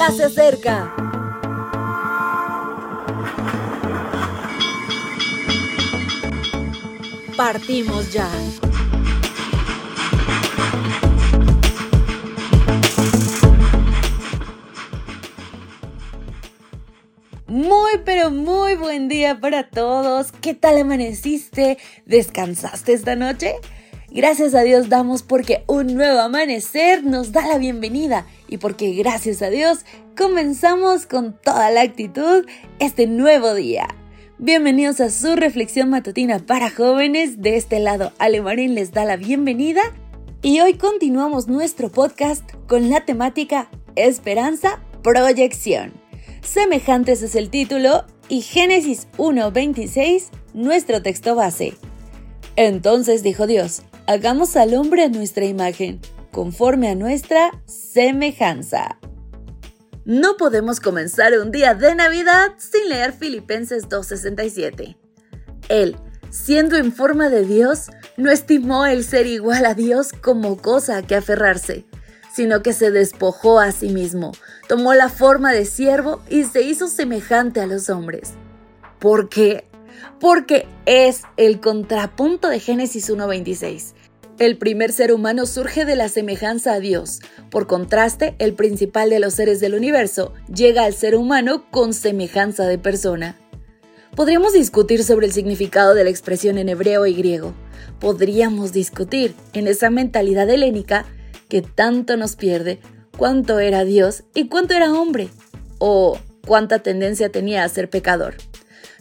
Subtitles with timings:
[0.00, 0.94] ya se acerca.
[7.36, 8.30] Partimos ya.
[17.46, 20.32] Muy pero muy buen día para todos.
[20.40, 21.76] ¿Qué tal amaneciste?
[22.06, 23.56] ¿Descansaste esta noche?
[24.12, 29.40] Gracias a Dios damos porque un nuevo amanecer nos da la bienvenida y porque gracias
[29.40, 29.84] a Dios
[30.16, 32.44] comenzamos con toda la actitud
[32.80, 33.86] este nuevo día.
[34.36, 37.40] Bienvenidos a su reflexión matutina para jóvenes.
[37.40, 39.82] De este lado, Alemarín les da la bienvenida
[40.42, 45.92] y hoy continuamos nuestro podcast con la temática Esperanza, Proyección.
[46.42, 51.74] Semejantes es el título y Génesis 1.26 nuestro texto base.
[52.56, 56.00] Entonces dijo Dios, hagamos al hombre a nuestra imagen,
[56.32, 58.98] conforme a nuestra semejanza.
[60.04, 64.96] No podemos comenzar un día de Navidad sin leer Filipenses 2.67.
[65.68, 65.94] Él,
[66.28, 71.02] siendo en forma de Dios, no estimó el ser igual a Dios como cosa a
[71.02, 71.84] que aferrarse
[72.32, 74.30] sino que se despojó a sí mismo,
[74.68, 78.34] tomó la forma de siervo y se hizo semejante a los hombres.
[79.00, 79.64] ¿Por qué?
[80.20, 83.94] Porque es el contrapunto de Génesis 1.26.
[84.40, 87.20] El primer ser humano surge de la semejanza a Dios.
[87.50, 92.66] Por contraste, el principal de los seres del universo llega al ser humano con semejanza
[92.66, 93.36] de persona.
[94.16, 97.52] Podríamos discutir sobre el significado de la expresión en hebreo y griego.
[97.98, 101.04] Podríamos discutir en esa mentalidad helénica
[101.50, 102.80] que tanto nos pierde
[103.18, 105.28] cuánto era Dios y cuánto era hombre,
[105.76, 108.36] o cuánta tendencia tenía a ser pecador.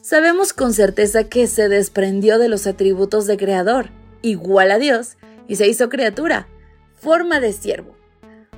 [0.02, 3.90] Sabemos con certeza que se desprendió de los atributos de creador,
[4.22, 5.16] igual a Dios,
[5.50, 6.48] y se hizo criatura,
[6.96, 7.98] forma de siervo.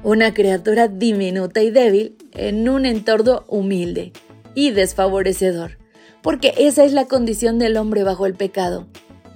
[0.03, 4.11] Una criatura diminuta y débil en un entorno humilde
[4.53, 5.79] y desfavorecedor,
[6.21, 8.85] porque esa es la condición del hombre bajo el pecado.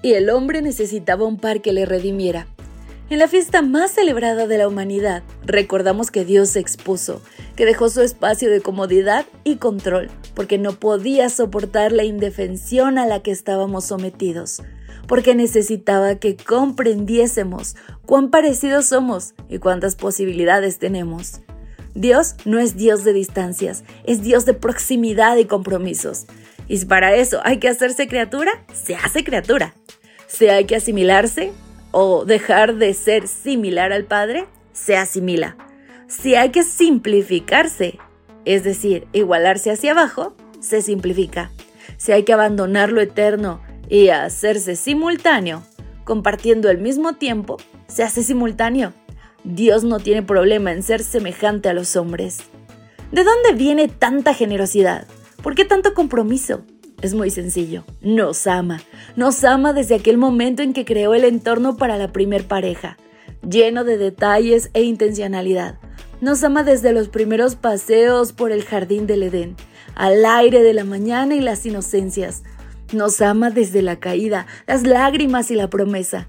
[0.04, 2.48] Y el hombre necesitaba un par que le redimiera,
[3.08, 7.22] en la fiesta más celebrada de la humanidad, recordamos que Dios se expuso,
[7.56, 13.06] que dejó su espacio de comodidad y control, porque no podía soportar la indefensión a
[13.06, 14.64] la que estábamos sometidos,
[15.08, 21.42] porque necesitaba que comprendiésemos cuán parecidos somos y cuántas posibilidades tenemos.
[21.94, 26.26] Dios no es Dios de distancias, es Dios de proximidad y compromisos.
[26.68, 29.74] Y si para eso hay que hacerse criatura, se hace criatura.
[30.28, 31.54] Si hay que asimilarse,
[31.98, 35.56] o dejar de ser similar al Padre, se asimila.
[36.08, 37.98] Si hay que simplificarse,
[38.44, 41.52] es decir, igualarse hacia abajo, se simplifica.
[41.96, 45.64] Si hay que abandonar lo eterno y hacerse simultáneo,
[46.04, 47.58] compartiendo el mismo tiempo,
[47.88, 48.94] se hace simultáneo.
[49.44, 52.40] Dios no tiene problema en ser semejante a los hombres.
[53.12, 55.08] ¿De dónde viene tanta generosidad?
[55.44, 56.64] ¿Por qué tanto compromiso?
[57.02, 57.84] Es muy sencillo.
[58.02, 58.82] Nos ama.
[59.16, 62.98] Nos ama desde aquel momento en que creó el entorno para la primer pareja,
[63.48, 65.78] lleno de detalles e intencionalidad.
[66.22, 69.56] Nos ama desde los primeros paseos por el jardín del Edén,
[69.94, 72.44] al aire de la mañana y las inocencias.
[72.92, 76.28] Nos ama desde la caída, las lágrimas y la promesa.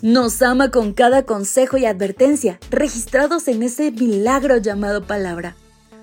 [0.00, 5.56] Nos ama con cada consejo y advertencia registrados en ese milagro llamado palabra.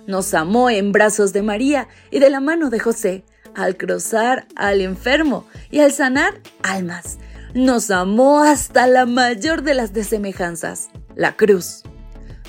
[0.06, 3.24] Nos amó en brazos de María y de la mano de José,
[3.56, 7.18] al cruzar al enfermo y al sanar almas.
[7.54, 11.84] Nos amó hasta la mayor de las desemejanzas, la cruz.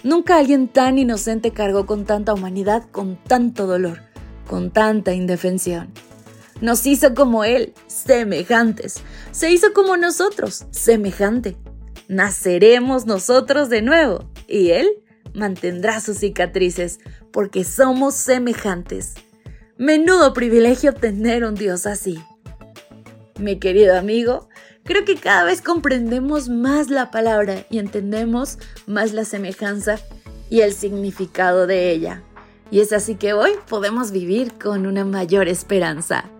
[0.03, 4.03] Nunca alguien tan inocente cargó con tanta humanidad, con tanto dolor,
[4.49, 5.93] con tanta indefensión.
[6.61, 9.03] Nos hizo como Él, semejantes.
[9.31, 11.56] Se hizo como nosotros, semejante.
[12.09, 14.89] Naceremos nosotros de nuevo y Él
[15.34, 16.99] mantendrá sus cicatrices
[17.31, 19.15] porque somos semejantes.
[19.77, 22.19] Menudo privilegio tener un Dios así.
[23.39, 24.49] Mi querido amigo,
[24.84, 29.99] creo que cada vez comprendemos más la palabra y entendemos más la semejanza
[30.49, 32.22] y el significado de ella.
[32.71, 36.30] Y es así que hoy podemos vivir con una mayor esperanza.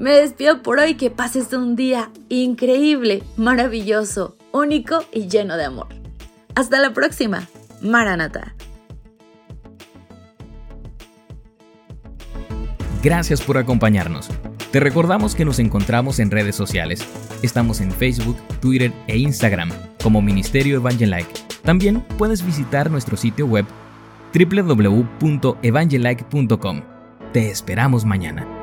[0.00, 5.88] Me despido por hoy, que pases un día increíble, maravilloso, único y lleno de amor.
[6.54, 7.46] Hasta la próxima.
[7.82, 8.54] Maranata.
[13.02, 14.30] Gracias por acompañarnos.
[14.72, 17.06] Te recordamos que nos encontramos en redes sociales.
[17.42, 19.68] Estamos en Facebook, Twitter e Instagram
[20.02, 21.28] como Ministerio Evangelike.
[21.62, 23.66] También puedes visitar nuestro sitio web
[24.32, 26.80] www.evangelike.com.
[27.34, 28.59] Te esperamos mañana.